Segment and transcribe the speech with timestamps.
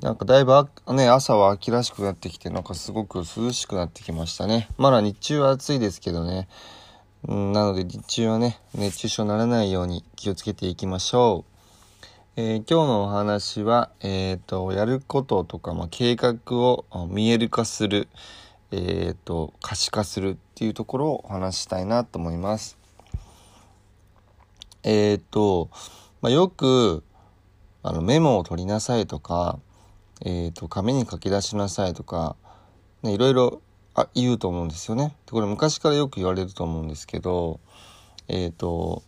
[0.00, 0.52] なんかだいぶ
[0.94, 4.68] ね、朝は秋らしくなってきて、なんかすごく涼しくなってきましたね。
[4.78, 6.48] まだ日中は暑いですけどね。
[7.28, 11.52] なので日中はね、熱中症にならないように気をつけていきましょう。
[12.36, 18.08] えー今日のお話は、えっ、と、やることとか、まあ、計画を見える化する、
[18.70, 22.78] えっ、と、可視化するっていうところをお話ししたいなと思います。
[24.84, 25.68] えっ、と、
[26.22, 27.04] まあ、よく、
[27.82, 29.58] あの、メモを取りなさいとか、
[30.24, 32.36] えっ、と、紙に書き出しなさいとか、
[33.02, 33.62] ね、いろいろ
[33.94, 35.16] あ言うと思うんですよね。
[35.26, 37.60] でこれ昔からよく言われると思うんですけど、
[38.28, 39.02] えっ、と、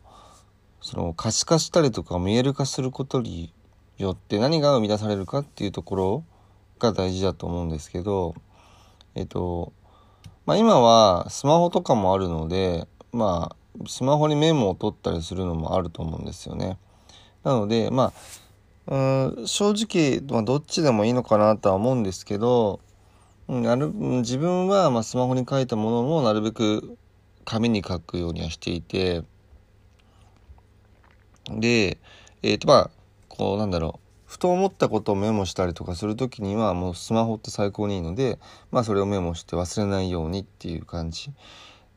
[0.80, 3.52] その可視化したりとか見える化することに
[3.96, 6.24] よって何が生み出されるかっていうところ
[6.78, 8.34] が大事だと思うんですけど、
[9.14, 9.72] えっ、と、
[10.46, 16.78] まあ今はスマホとかもあるので、まあスマホにメモを取ったりするのもあると思うんですよね。
[17.42, 18.12] なので、まあ、
[18.86, 22.80] うん正直、まあ、どっちでもいいのかなとは思うんですけど、
[23.48, 26.96] うんなる自分はまあスマホに書いたものもなるべく
[27.44, 29.22] 紙に書くようにはしていて、
[31.50, 31.98] で、
[32.42, 32.90] えっ、とまあ、
[33.28, 38.38] こうなんだろう、ふと思ったことをメモしたりとかするときにはもうスマホって最高にいいので、
[38.70, 41.30] まあそれをメモして忘れないようにっていう感じ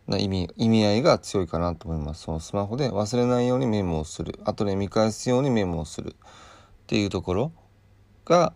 [0.07, 2.23] な意味、意味合いが強いかなと思います。
[2.23, 4.39] そのスマホで忘れないようにメモをする。
[4.43, 6.15] 後で見返すようにメモをする。
[6.87, 7.51] っていうところ
[8.23, 8.53] が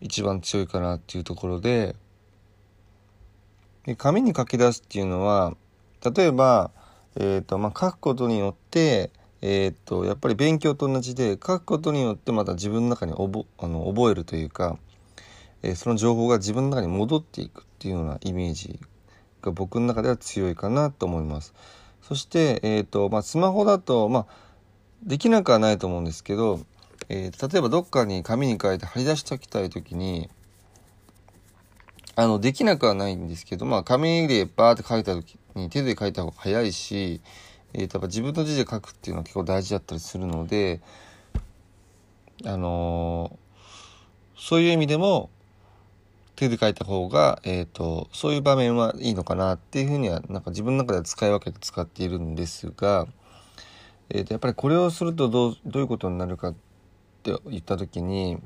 [0.00, 1.94] 一番強いかなっていうところで、
[3.86, 5.54] で紙に書き出すっていうのは、
[6.04, 6.72] 例えば、
[7.14, 14.76] えっ、と、まあ、書くことによって、えっ、と、やっぱり勉強と同じで、書くことによってまた自分の中に覚あの覚えるというか、
[15.62, 18.80] えーその情報が自分の中に戻っていくっていうようなイメージ
[19.42, 21.54] が僕の中では強いかなと思います。
[22.02, 24.52] そして、えっ、と、まあ、スマホだと、まあ、
[25.04, 26.60] できなくはないと思うんですけど、
[27.12, 30.30] えー例えばどっかに紙に書いて貼り出しておきたいときに、
[32.16, 37.20] あの、できなくはないんですけど、まあ、紙でバーって書いたときに手で書いた方が早いし、
[37.74, 40.80] えー、やっぱ自分の字で書くっていうのは結構大事だったりするので、
[42.46, 43.42] あのー
[44.34, 45.30] そういう意味でも、
[46.34, 53.06] 手で書いた方が、えっ、と、そういう場面はいいのかなっていうふうには、なんか自分の中では使い分けて使っているんですが、
[54.10, 56.71] えーと、やっぱりこれをするとどう、どういうことになるかって
[57.30, 58.38] って言った時に、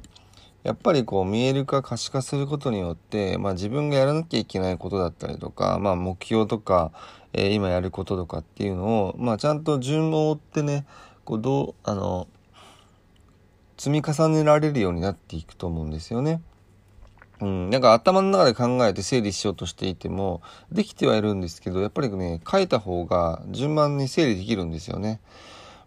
[0.63, 6.93] やっぱりこう見える化可視化することによって、まあ自分がやらなきゃいけないことだったりとか、まあ目標とか、
[7.33, 10.87] えー今やることとかっていうのを、まあちゃんと順を追ってね、
[11.25, 12.29] こうどう、あの、
[13.79, 16.43] 積み重ねられるようになっていくと思うんですよね。
[17.41, 25.21] うん、なんか頭の中で考えて整理しようとしていても、できてはいるんですけど、やっぱりね、書いた方が順番に整理できるんですよね。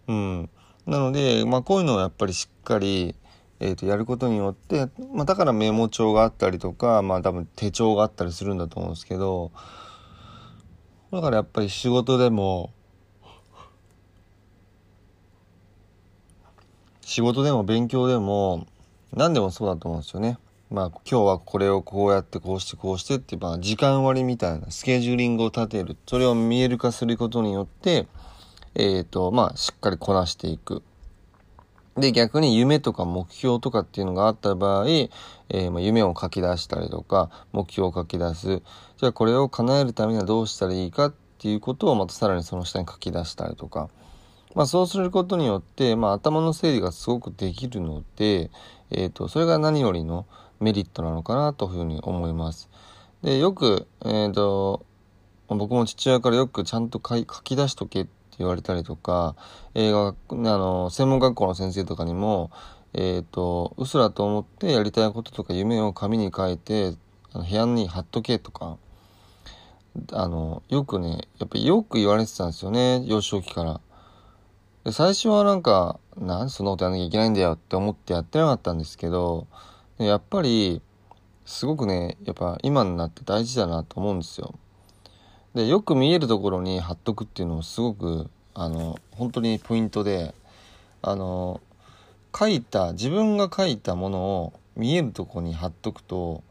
[0.07, 0.49] うん。
[0.89, 3.13] なので、まあこういうのをやっぱりしっかり、
[3.59, 9.51] えー、とやることによって、まあ、だからメモ帳があったりとか、まあ多分手帳があったりするんだと思うんですけど、
[11.11, 12.71] だからやっぱり仕事でも、
[17.01, 18.65] 仕事でも勉強でも、
[19.13, 20.39] 何でもそうだと思うんですよね。
[20.71, 25.97] まあ今日はこれをこうやってこうしてこうしてって、まあ時間割みたいなスケジューリングを立てる。
[26.07, 28.07] それを見える化することによって、
[28.75, 30.83] えっ、と、まあしっかりこなしていく。
[31.99, 38.61] で、逆に夢とか目標とかっていうのがあった場合、えーまあ、夢を書き出したりとか、目標を書き出す。
[38.97, 43.89] じゃあこれを叶えるためにはどうしたらいいかっていうことをまたさらにその下に書き出したりとか。
[44.55, 48.49] まあそうすることによって、まあ頭の整理がすごくできるので、
[48.91, 50.25] えっ、と、それが何よりの
[50.59, 52.69] メリットなのかなというふうに思います。
[53.21, 54.85] で、よく、えっ、と、
[55.47, 59.35] 僕も父親からよくちゃんと書き出しとけって言われたりとか、
[59.75, 62.51] 映画、あの、専門学校の先生とかにも、
[62.93, 66.95] えっ、と、うすらと思ってやりたいこととか夢を紙に書いて、
[67.31, 68.77] あの部屋に貼っとけとか、
[70.11, 73.81] あの、よくね、やっぱよく言われてたんですよね、幼少期から。
[74.85, 79.47] で最初はなんか、なんでそんなことやんなきゃいけないんだよって思ってやってなかったんですけど、
[79.97, 80.81] やっぱり、
[81.45, 84.55] すごくね、やっぱ今になって大事だなと思うんですよ。
[85.55, 90.33] で、よく見えるところに貼っとくっていうのもすごく、あの、本当にポイントで、
[91.01, 91.61] あの、
[92.37, 96.43] 書いた自分が書いたものを見えるとこに貼っとくと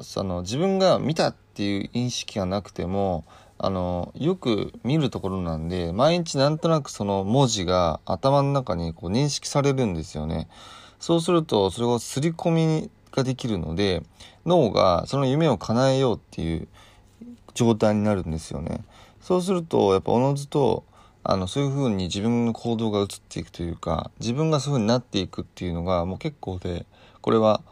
[0.00, 3.24] その自分が見たっていう意識がなくても
[3.58, 10.48] あのよく見るところなんで毎日なんとなくその文字が頭の中にこう認識されるんですよね。
[10.98, 14.02] そうするとそれを刷り込みができるので
[14.44, 16.68] 脳がその夢を叶えようっていう
[17.54, 18.84] 状態になるんですよね。
[19.20, 20.84] そうするとやっぱおのずと
[21.22, 26.86] あのそういう風に自分の行動が移っていくというか自分がそういう風になっていくっていうのがもう結構で
[27.20, 27.62] これは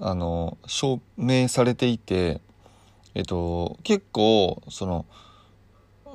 [0.00, 2.40] あの証明されていて
[3.14, 5.06] えっと結構その、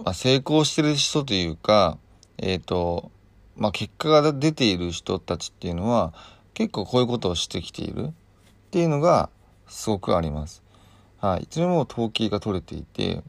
[0.04, 1.98] まあ、成功してる人というか
[2.38, 3.12] えっと
[3.56, 6.14] まあ結果が出ている人たちっていうのは
[6.54, 8.12] 結構こういうことをしてきているっ
[8.72, 9.30] ていうのが
[9.68, 10.62] すごくあります。
[11.22, 13.22] はい、いつでも統計が取れていて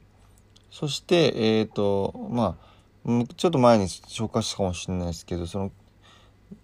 [0.70, 5.70] そしてえっ、とまあちょっと前に紹介したかもしれないですけどその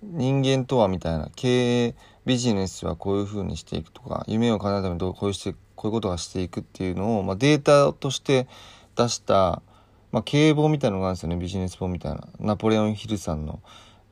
[0.03, 1.95] 人間とはみたいな経営
[2.25, 8.49] ビジネスはこういうふうにしていくとか夢を叶えるためにどうこういうしてこういうことがしていくっていうのを、まあ、データとして
[8.97, 9.63] 出した、
[10.11, 11.37] まあ、経営本みたいなのがあるんですよね。
[11.37, 12.27] ビジネス本みたいな。
[12.41, 13.61] ナポレオン・ヒルさんの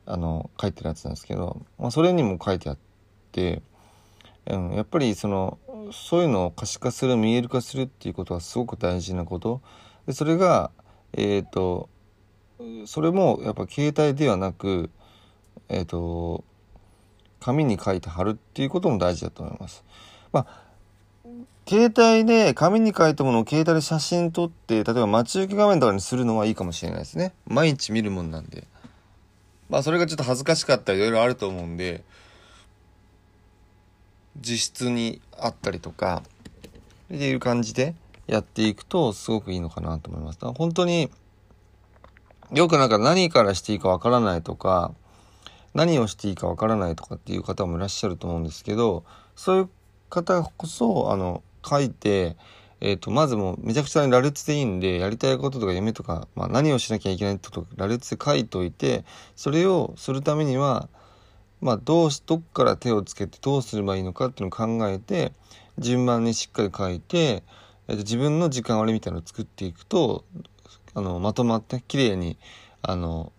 [0.09, 2.79] あの書いてるやつなんですけど、まあ、それにも書いてあっ
[3.33, 3.63] て、
[4.47, 5.59] うん、やっぱりその
[5.93, 9.61] そういうのを可視化する見える化するっていうことはすごく大事なこと。
[10.06, 10.71] でそれが
[11.12, 11.88] えっ、ー、と
[12.87, 14.91] それもやっぱ携帯ではなく
[15.69, 16.44] えっ、ー、と
[17.41, 19.85] 紙に書いて貼るっていうことも大事だと思います。
[20.33, 20.67] まあ
[21.69, 27.35] 携帯で紙に書いたものを携帯で写真撮って例えば待ち受け画面とかにするのはいいかもしれないですね。
[27.47, 28.65] 毎日見るもんなんで。
[29.69, 32.05] まあそれがちょっと恥ずかしかったりいろいろあると思うんで
[34.37, 36.23] 自室にあったりとか
[37.15, 37.94] っていう感じで
[38.27, 40.37] やっていくとすごくいいのかなと思います。
[40.37, 41.11] だから本当に
[42.53, 44.93] よくなんか何からしていいかわからないとか
[45.75, 49.05] 何をしていいかわからないとかっていう方もいらっしゃると思うんですけど
[49.35, 49.69] そういう
[50.09, 52.37] 方こそあの書いて、
[52.81, 59.05] えーと、まずもうめちゃくちゃ羅列でいいんでやりたいこととか夢とか、まあ、何をしなきゃいけないってこと羅列で書いといて
[59.35, 60.89] それをするためには、
[61.67, 65.33] まあ、どうしどっから手をつけてどうすればいいのかっていうのを考えて
[65.79, 67.43] 順番にしっかり書いて、
[67.89, 70.25] えー、と自分の時間割みたいなのを作っていくと
[70.95, 72.39] あのまとまって綺麗に
[72.83, 73.33] あの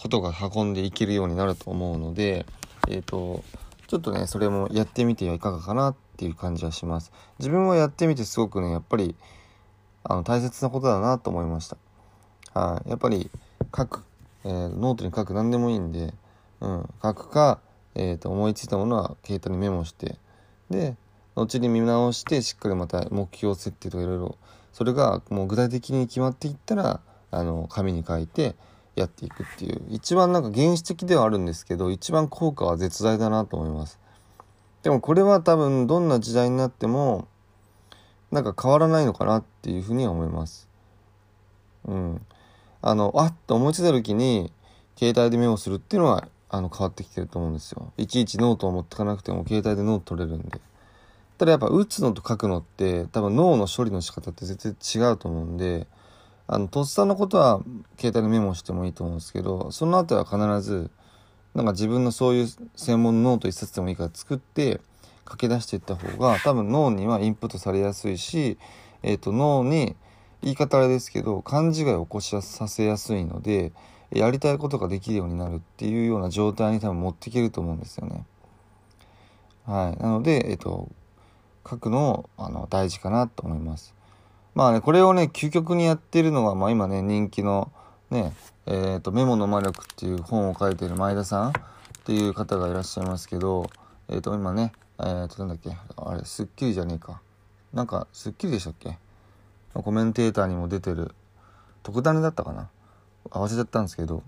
[0.00, 2.46] ことが運んでいけるようになると思うので、
[2.88, 3.44] えっ、と、
[3.86, 7.12] ちょっとね、それもやってみてはいかがかなっていう感じはします。
[7.38, 9.14] 自分はやってみてすごくね、やっぱり、
[10.04, 11.76] あの、大切なことだなと思いました。
[12.54, 13.30] はい、やっぱり、
[13.76, 14.02] 書く、
[14.44, 16.14] えー、ノートに書く何でもいいんで、
[16.60, 17.60] うん、書くか、
[17.94, 20.18] え、ー、と、思いついたものは携帯にメモして、
[20.70, 20.96] で、
[21.34, 24.38] 後に見直してしっかりまた目標設定とかいろいろ
[24.72, 28.54] それがもう具体的に決まっていったらあの紙に書いて
[28.96, 29.82] やっていくっていう。
[29.88, 33.98] 一番なんか原始的ではあるんですけど一番効果は絶大だなと思います。
[34.82, 37.28] でもこれは多分どんな時代になっても
[38.30, 40.68] なんか変わらないのかなっていうふうには思います。
[41.86, 42.26] うん。
[42.82, 44.52] あのあっと思いついた時に
[44.98, 47.92] 携帯でメモするっていうのはあの変わってきてると思うんですよ。
[47.96, 50.60] いちいちノートを持ってかなくても携帯でノート取れるんで。
[51.38, 55.86] ただやっぱ打つのと書くのって多分脳の処理の仕方って絶対違うと思うんで
[56.52, 57.62] あの、とっさのことは
[57.96, 60.90] 携帯でメモしてもいいと思うんですけど、その後は必ず、
[61.54, 64.80] なんか自分のそういう専門のノート一冊でもいいから作って
[65.30, 68.58] 書き出していった方が多分脳にはインプットされやすいし、
[69.04, 69.94] えっ、ー、と脳に
[70.42, 73.72] 言い方あれですけど勘違いを起こしさせやすいので
[74.10, 78.24] やりたいことができるようになるっていうような状態に多分持っていけると思うんですよね。
[79.66, 80.02] はい。
[80.02, 80.88] なので、えっ、と、
[81.68, 83.94] 書くのをあの大事かなと思います。
[84.54, 87.70] まあね、これをね、究極にやってるのが、まあ今ね、人気の
[88.10, 88.34] ね、
[88.66, 91.52] えっ、と、メモの魔力っていう本を書いてる前田さんっ
[92.04, 93.70] ていう方がいらっしゃいますけど、
[94.08, 97.20] えっ、と、今ね、えっ、と、なんだっけ、あれ、スッキリじゃねえか。
[97.72, 98.98] なんか、スッキリでしたっけ？
[99.72, 101.14] コメンテーターにも出てる、
[101.84, 102.68] 特ダネだったかな？
[103.30, 104.22] 合わせちゃったんですけど、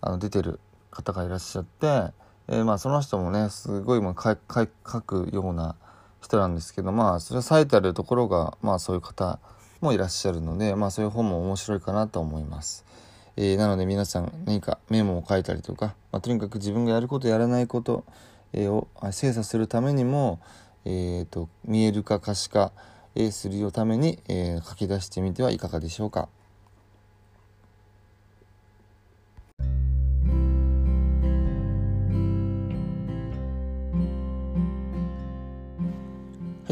[0.00, 0.58] あの、出てる
[0.90, 1.86] 方がいらっしゃって、
[2.48, 5.76] えー、まあその人もね、すごいまあ書くような、
[6.22, 9.38] 人なんですけどまあそれは最たるところがまあそういう方
[9.80, 12.84] もいらっしゃるのでまあそういう本も面白いかなと思います。
[13.36, 18.04] えー、なので皆さん何かメモを書いたりとか、まあ、とにかく自分がやることやらないこと、
[18.52, 20.38] えー、を精査するためにも、
[20.84, 22.72] えーと、見える化可視化、
[23.14, 26.28] えするために、え書き出してみてはいかがでしょうか。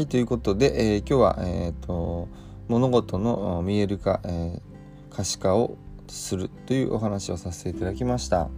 [0.01, 2.27] はい、ということで、えー、今日は、えーと、
[2.67, 5.77] 物事の見える化、えー、可視化を
[6.07, 8.49] するというお話をさせていただきました。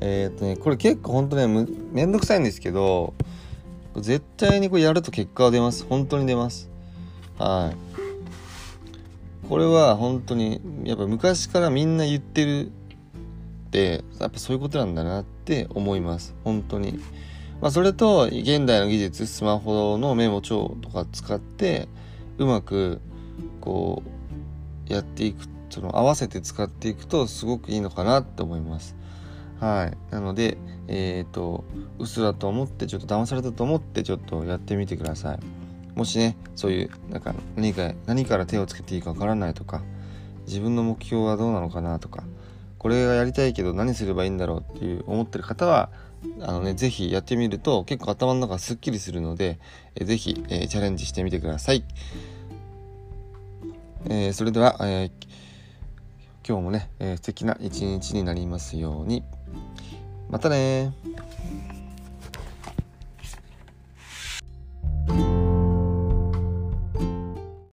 [0.00, 1.46] えー、っとねこれ結構ほんとね
[1.92, 3.14] めんどくさいんですけど
[3.94, 5.86] 絶対にこれやると結果は出ます。
[5.88, 6.68] 本当に出ます。
[7.38, 9.46] はい。
[9.48, 12.70] これは本当にやっぱ昔からみんな言ってるっ
[13.70, 16.34] てやっぱそういうことなんだなって思います。
[16.42, 16.98] 本当に。
[17.60, 21.88] まあそれと現代の技術スマホのメモ帳とか使って
[22.38, 23.00] うまく
[23.60, 24.02] こ
[24.88, 28.96] うやっていくその合わせて使っていくとすごくいいのかなって思います。
[29.60, 30.12] はい。
[30.12, 31.64] なのでえっ、ー、と
[31.98, 35.38] うっすらと思ってちょっと騙されたと思ってちょっとやってみてください。
[35.98, 39.82] もしねそういうなんか何か何から手をつけていいかわからないとか
[40.46, 42.22] 自分の目標はどうなのかなとか
[42.78, 45.90] これがやりたいけど何すればいいんだろうっていう思ってる方は
[46.40, 49.58] あのね、ぜひやってみると結構頭の中すっきりするので、
[49.94, 51.84] えー、ぜひ、えー、チャレンジしてみてください。
[54.08, 55.10] えー、それでは、え、
[56.46, 59.22] 今日もね、えー、素敵な一日になりますように。
[60.30, 60.92] またね